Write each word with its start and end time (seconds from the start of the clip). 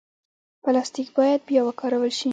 پلاستيک 0.63 1.07
باید 1.17 1.41
بیا 1.47 1.61
وکارول 1.65 2.11
شي. 2.19 2.29